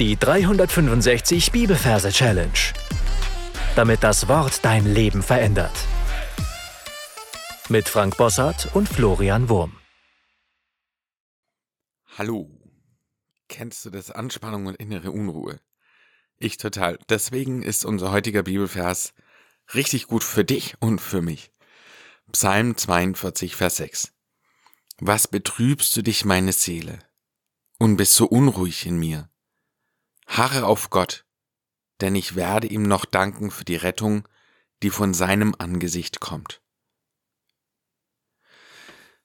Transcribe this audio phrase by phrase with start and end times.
[0.00, 2.50] Die 365 Bibelverse Challenge.
[3.76, 5.70] Damit das Wort dein Leben verändert.
[7.68, 9.76] Mit Frank Bossart und Florian Wurm.
[12.18, 12.50] Hallo.
[13.48, 15.60] Kennst du das Anspannung und innere Unruhe?
[16.38, 16.98] Ich total.
[17.08, 19.14] Deswegen ist unser heutiger Bibelvers
[19.74, 21.52] richtig gut für dich und für mich.
[22.32, 24.12] Psalm 42, Vers 6.
[24.98, 26.98] Was betrübst du dich, meine Seele,
[27.78, 29.30] und bist so unruhig in mir?
[30.26, 31.24] Harre auf Gott,
[32.00, 34.26] denn ich werde ihm noch danken für die Rettung,
[34.82, 36.60] die von seinem Angesicht kommt.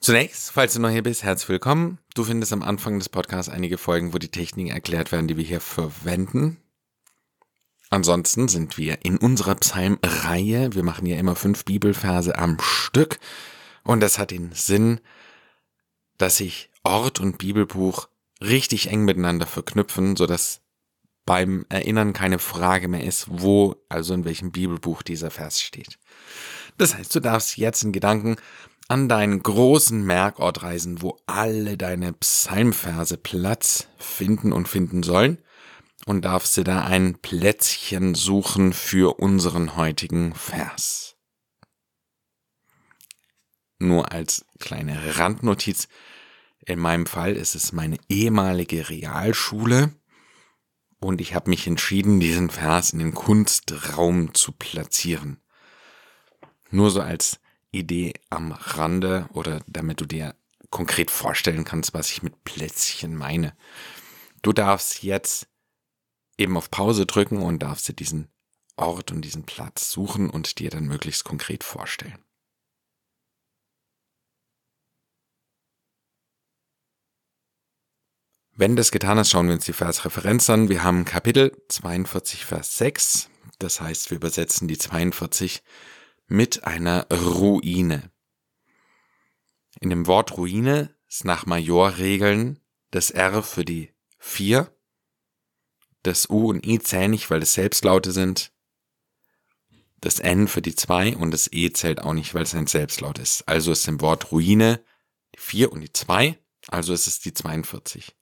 [0.00, 1.98] Zunächst, falls du neu hier bist, herzlich willkommen.
[2.14, 5.44] Du findest am Anfang des Podcasts einige Folgen, wo die Techniken erklärt werden, die wir
[5.44, 6.60] hier verwenden.
[7.88, 10.74] Ansonsten sind wir in unserer Psalmreihe.
[10.74, 13.18] Wir machen ja immer fünf Bibelverse am Stück.
[13.82, 15.00] Und das hat den Sinn,
[16.18, 18.08] dass sich Ort und Bibelbuch
[18.42, 20.60] richtig eng miteinander verknüpfen, sodass
[21.26, 25.98] beim Erinnern keine Frage mehr ist, wo, also in welchem Bibelbuch dieser Vers steht.
[26.76, 28.36] Das heißt, du darfst jetzt in Gedanken
[28.88, 35.38] an deinen großen Merkort reisen, wo alle deine Psalmverse Platz finden und finden sollen
[36.06, 41.16] und darfst dir da ein Plätzchen suchen für unseren heutigen Vers.
[43.78, 45.88] Nur als kleine Randnotiz,
[46.66, 49.94] in meinem Fall ist es meine ehemalige Realschule,
[51.04, 55.38] und ich habe mich entschieden, diesen Vers in den Kunstraum zu platzieren.
[56.70, 60.34] Nur so als Idee am Rande oder damit du dir
[60.70, 63.54] konkret vorstellen kannst, was ich mit Plätzchen meine.
[64.40, 65.46] Du darfst jetzt
[66.38, 68.28] eben auf Pause drücken und darfst dir diesen
[68.76, 72.18] Ort und diesen Platz suchen und dir dann möglichst konkret vorstellen.
[78.56, 80.68] Wenn das getan ist, schauen wir uns die Versreferenz an.
[80.68, 83.28] Wir haben Kapitel 42, Vers 6.
[83.58, 85.64] Das heißt, wir übersetzen die 42
[86.28, 88.12] mit einer Ruine.
[89.80, 92.60] In dem Wort Ruine ist nach Majorregeln
[92.92, 94.72] das R für die 4,
[96.04, 98.52] das U und I zählen nicht, weil es Selbstlaute sind,
[100.00, 103.18] das N für die 2 und das E zählt auch nicht, weil es ein Selbstlaut
[103.18, 103.48] ist.
[103.48, 104.80] Also ist im Wort Ruine
[105.34, 106.38] die 4 und die 2,
[106.68, 108.14] also ist es die 42.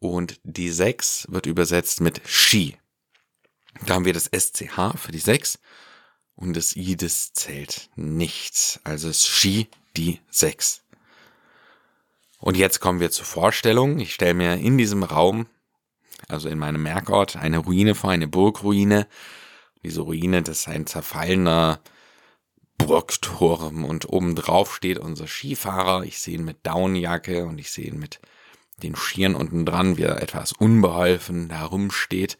[0.00, 2.76] Und die 6 wird übersetzt mit Ski.
[3.86, 5.58] Da haben wir das SCH für die 6
[6.34, 8.80] und das I, das zählt nicht.
[8.84, 10.82] Also ist Ski die 6.
[12.38, 13.98] Und jetzt kommen wir zur Vorstellung.
[13.98, 15.46] Ich stelle mir in diesem Raum,
[16.28, 19.08] also in meinem Merkort, eine Ruine vor, eine Burgruine.
[19.82, 21.80] Diese Ruine, das ist ein zerfallener
[22.78, 26.04] Burgturm und oben drauf steht unser Skifahrer.
[26.04, 28.20] Ich sehe ihn mit Downjacke und ich sehe ihn mit
[28.82, 32.38] den Schieren unten dran, wie er etwas unbeholfen da rumsteht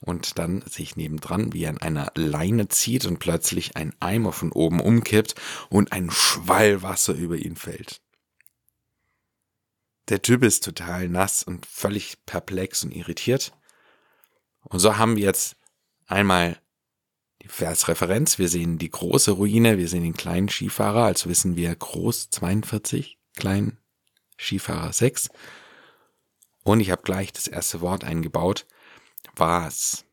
[0.00, 4.80] und dann sich nebendran, wie an einer Leine zieht und plötzlich ein Eimer von oben
[4.80, 5.34] umkippt
[5.68, 8.00] und ein Schwall Wasser über ihn fällt.
[10.08, 13.52] Der Typ ist total nass und völlig perplex und irritiert.
[14.62, 15.56] Und so haben wir jetzt
[16.06, 16.60] einmal
[17.42, 18.38] die Versreferenz.
[18.38, 23.18] Wir sehen die große Ruine, wir sehen den kleinen Skifahrer, also wissen wir groß 42,
[23.36, 23.78] klein
[24.38, 25.28] Skifahrer 6.
[26.62, 28.66] Und ich habe gleich das erste Wort eingebaut.
[29.36, 30.04] Was?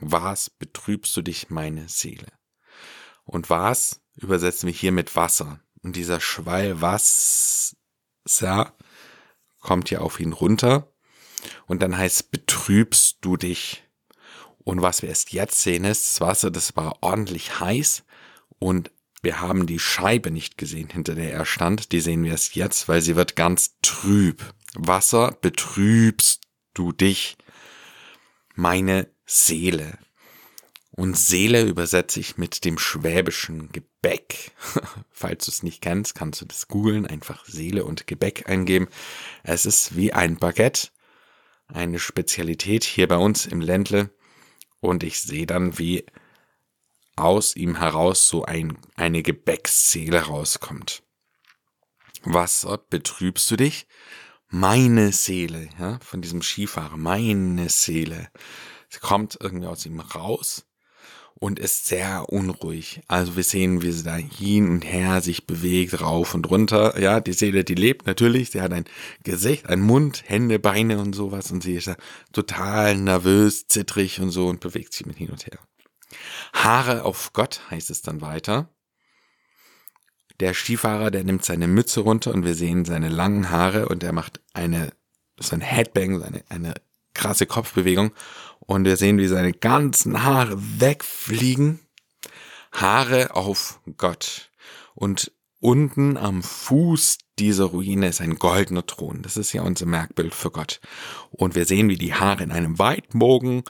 [0.00, 2.26] Was betrübst du dich, meine Seele?
[3.24, 5.60] Und was übersetzen wir hier mit Wasser.
[5.82, 7.76] Und dieser Schwall Wasser
[9.60, 10.92] kommt ja auf ihn runter.
[11.66, 13.84] Und dann heißt betrübst du dich.
[14.58, 18.02] Und was wir erst jetzt sehen ist, das Wasser, das war ordentlich heiß
[18.58, 18.90] und
[19.22, 21.92] wir haben die Scheibe nicht gesehen, hinter der er stand.
[21.92, 24.54] Die sehen wir erst jetzt, weil sie wird ganz trüb.
[24.74, 26.42] Wasser betrübst
[26.74, 27.36] du dich,
[28.54, 29.98] meine Seele.
[30.90, 34.52] Und Seele übersetze ich mit dem schwäbischen Gebäck.
[35.10, 38.88] Falls du es nicht kennst, kannst du das googeln, einfach Seele und Gebäck eingeben.
[39.42, 40.88] Es ist wie ein Baguette,
[41.68, 44.10] eine Spezialität hier bei uns im Ländle.
[44.80, 46.06] Und ich sehe dann, wie
[47.16, 51.02] aus ihm heraus so ein, eine Gebäcksseele rauskommt.
[52.22, 53.86] Was betrübst du dich?
[54.48, 58.28] Meine Seele, ja, von diesem Skifahrer, meine Seele.
[58.88, 60.66] Sie kommt irgendwie aus ihm raus
[61.34, 63.02] und ist sehr unruhig.
[63.08, 66.98] Also wir sehen, wie sie da hin und her sich bewegt, rauf und runter.
[66.98, 68.50] Ja, die Seele, die lebt natürlich.
[68.50, 68.86] Sie hat ein
[69.22, 71.96] Gesicht, ein Mund, Hände, Beine und sowas und sie ist da
[72.32, 75.58] total nervös, zittrig und so und bewegt sich mit hin und her.
[76.52, 78.70] Haare auf Gott heißt es dann weiter.
[80.40, 84.12] Der Skifahrer, der nimmt seine Mütze runter und wir sehen seine langen Haare und er
[84.12, 84.92] macht eine,
[85.38, 86.74] sein Headbang, eine, eine
[87.14, 88.12] krasse Kopfbewegung
[88.60, 91.80] und wir sehen, wie seine ganzen Haare wegfliegen.
[92.72, 94.50] Haare auf Gott.
[94.94, 99.22] Und unten am Fuß dieser Ruine ist ein goldener Thron.
[99.22, 100.80] Das ist ja unser Merkbild für Gott.
[101.30, 103.64] Und wir sehen, wie die Haare in einem Weitbogen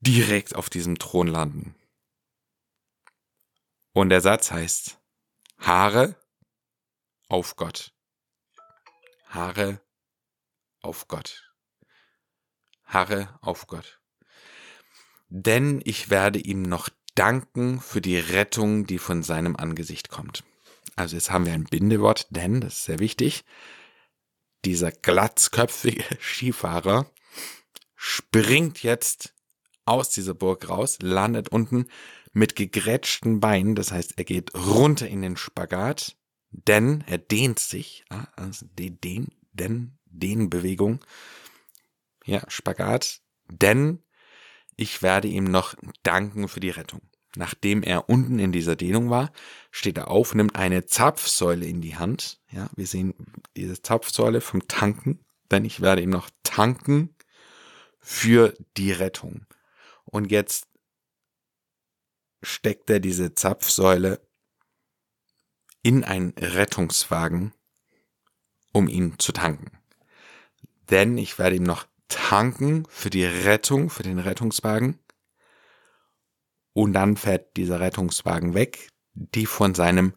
[0.00, 1.74] direkt auf diesem Thron landen.
[3.92, 4.98] Und der Satz heißt
[5.58, 6.16] Haare
[7.28, 7.92] auf Gott.
[9.28, 9.80] Haare
[10.80, 11.52] auf Gott.
[12.84, 14.00] Haare auf Gott.
[15.28, 20.44] Denn ich werde ihm noch danken für die Rettung, die von seinem Angesicht kommt.
[20.96, 23.44] Also jetzt haben wir ein Bindewort, denn, das ist sehr wichtig,
[24.64, 27.10] dieser glatzköpfige Skifahrer
[27.94, 29.34] springt jetzt
[29.84, 31.86] aus dieser Burg raus, landet unten
[32.38, 36.16] mit gegrätschten Beinen, das heißt, er geht runter in den Spagat,
[36.50, 38.04] denn er dehnt sich,
[38.36, 41.04] also die den, denn, den Bewegung,
[42.24, 43.20] ja, Spagat,
[43.50, 44.02] denn
[44.76, 45.74] ich werde ihm noch
[46.04, 47.00] danken für die Rettung.
[47.36, 49.32] Nachdem er unten in dieser Dehnung war,
[49.70, 52.40] steht er auf, nimmt eine Zapfsäule in die Hand.
[52.50, 53.14] Ja, wir sehen
[53.56, 57.14] diese Zapfsäule vom Tanken, denn ich werde ihm noch tanken
[57.98, 59.44] für die Rettung.
[60.04, 60.67] Und jetzt
[62.42, 64.20] steckt er diese Zapfsäule
[65.82, 67.54] in einen Rettungswagen,
[68.72, 69.70] um ihn zu tanken.
[70.90, 74.98] Denn ich werde ihm noch tanken für die Rettung, für den Rettungswagen.
[76.72, 80.14] Und dann fährt dieser Rettungswagen weg, die von seinem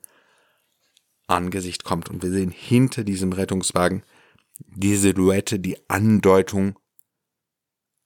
[1.27, 2.09] Angesicht kommt.
[2.09, 4.03] Und wir sehen hinter diesem Rettungswagen
[4.59, 6.77] die Silhouette, die Andeutung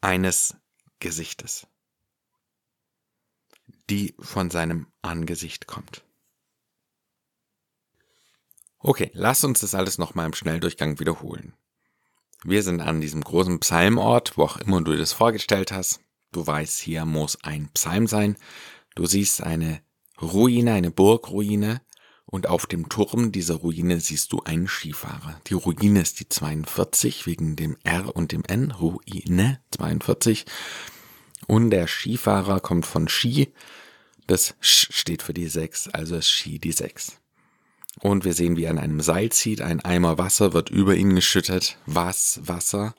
[0.01, 0.55] eines
[0.99, 1.67] Gesichtes,
[3.89, 6.03] die von seinem Angesicht kommt.
[8.79, 11.53] Okay, lass uns das alles nochmal im Schnelldurchgang wiederholen.
[12.43, 16.01] Wir sind an diesem großen Psalmort, wo auch immer du das vorgestellt hast.
[16.31, 18.37] Du weißt, hier muss ein Psalm sein.
[18.93, 19.81] Du siehst eine
[20.21, 21.81] Ruine, eine Burgruine
[22.25, 25.39] und auf dem Turm dieser Ruine siehst du einen Skifahrer.
[25.47, 30.45] Die Ruine ist die 42 wegen dem R und dem N, Ruine 42.
[31.47, 33.53] Und der Skifahrer kommt von Ski.
[34.27, 37.17] Das Sch steht für die 6, also Ski die 6.
[38.01, 39.61] Und wir sehen, wie er an einem Seil zieht.
[39.61, 41.77] Ein Eimer Wasser wird über ihn geschüttet.
[41.85, 42.41] Was?
[42.43, 42.95] Wasser.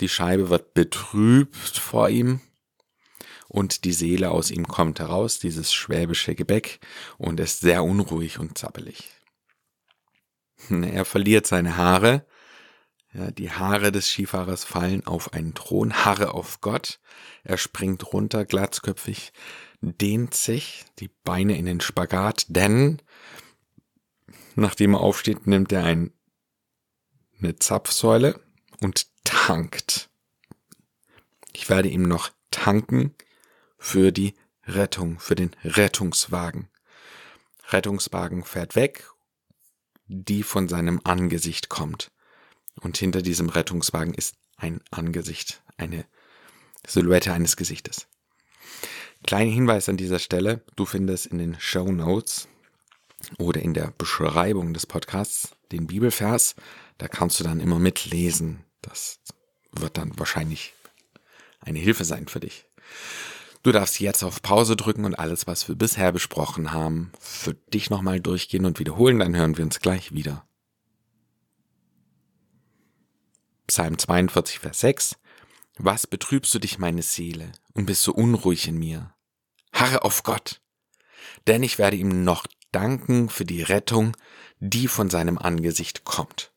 [0.00, 2.40] Die Scheibe wird betrübt vor ihm.
[3.48, 6.78] Und die Seele aus ihm kommt heraus, dieses schwäbische Gebäck,
[7.18, 9.10] und ist sehr unruhig und zappelig.
[10.70, 12.24] Er verliert seine Haare.
[13.12, 17.00] Ja, die Haare des Skifahrers fallen auf einen Thron, Haare auf Gott.
[17.42, 19.32] Er springt runter, glatzköpfig,
[19.80, 23.02] dehnt sich, die Beine in den Spagat, denn
[24.60, 26.12] Nachdem er aufsteht, nimmt er ein,
[27.38, 28.40] eine Zapfsäule
[28.80, 30.10] und tankt.
[31.52, 33.14] Ich werde ihm noch tanken
[33.78, 34.34] für die
[34.64, 36.68] Rettung, für den Rettungswagen.
[37.70, 39.08] Rettungswagen fährt weg,
[40.06, 42.10] die von seinem Angesicht kommt.
[42.80, 46.04] Und hinter diesem Rettungswagen ist ein Angesicht, eine
[46.86, 48.06] Silhouette eines Gesichtes.
[49.26, 52.48] Kleiner Hinweis an dieser Stelle, du findest in den Show Notes
[53.38, 56.54] oder in der Beschreibung des Podcasts den Bibelvers.
[56.98, 58.64] Da kannst du dann immer mitlesen.
[58.82, 59.20] Das
[59.72, 60.72] wird dann wahrscheinlich
[61.60, 62.66] eine Hilfe sein für dich.
[63.62, 67.90] Du darfst jetzt auf Pause drücken und alles, was wir bisher besprochen haben, für dich
[67.90, 69.18] nochmal durchgehen und wiederholen.
[69.18, 70.46] Dann hören wir uns gleich wieder.
[73.70, 75.16] Psalm 42, Vers 6.
[75.78, 79.14] Was betrübst du dich, meine Seele, und bist so unruhig in mir?
[79.72, 80.60] Harre auf Gott,
[81.46, 84.16] denn ich werde ihm noch danken für die Rettung,
[84.58, 86.52] die von seinem Angesicht kommt.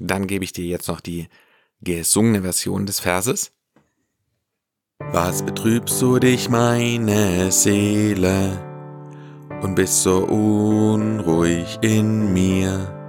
[0.00, 1.28] Dann gebe ich dir jetzt noch die
[1.80, 3.52] gesungene Version des Verses.
[4.98, 8.58] Was betrübst du dich, meine Seele,
[9.62, 13.03] und bist so unruhig in mir?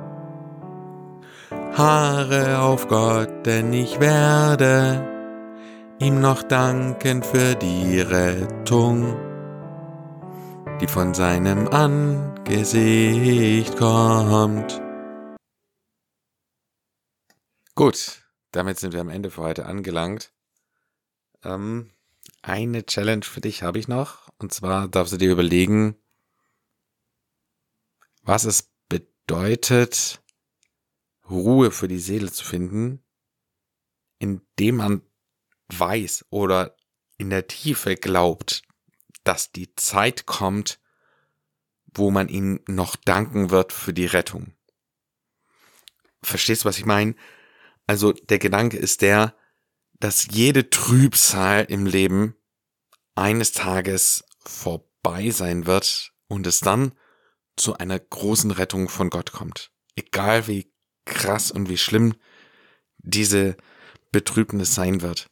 [1.78, 5.06] Haare auf Gott, denn ich werde
[6.00, 9.16] ihm noch danken für die Rettung
[10.82, 14.82] die von seinem Angesicht kommt.
[17.76, 20.32] Gut, damit sind wir am Ende für heute angelangt.
[21.44, 21.92] Ähm,
[22.42, 24.30] eine Challenge für dich habe ich noch.
[24.38, 25.96] Und zwar darfst du dir überlegen,
[28.22, 30.22] was es bedeutet,
[31.30, 33.04] Ruhe für die Seele zu finden,
[34.20, 35.02] indem man
[35.70, 36.76] weiß oder
[37.18, 38.64] in der Tiefe glaubt,
[39.24, 40.80] dass die Zeit kommt,
[41.88, 44.54] wo man ihm noch danken wird für die Rettung.
[46.22, 47.16] Verstehst du, was ich meine?
[47.88, 49.36] Also der Gedanke ist der,
[49.94, 52.36] dass jede Trübsal im Leben
[53.16, 56.92] eines Tages vorbei sein wird und es dann
[57.56, 59.72] zu einer großen Rettung von Gott kommt.
[59.96, 60.75] Egal wie
[61.06, 62.16] krass und wie schlimm
[62.98, 63.56] diese
[64.12, 65.28] Betrübnis sein wird.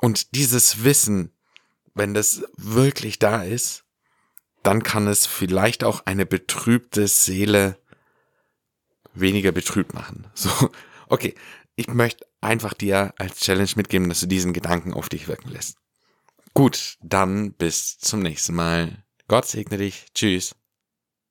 [0.00, 1.32] Und dieses Wissen,
[1.94, 3.84] wenn das wirklich da ist,
[4.62, 7.78] dann kann es vielleicht auch eine betrübte Seele
[9.14, 10.26] weniger betrübt machen.
[10.34, 10.70] So,
[11.08, 11.34] okay,
[11.74, 15.76] ich möchte einfach dir als Challenge mitgeben, dass du diesen Gedanken auf dich wirken lässt.
[16.54, 19.04] Gut, dann bis zum nächsten Mal.
[19.28, 20.06] Gott segne dich.
[20.14, 20.54] Tschüss.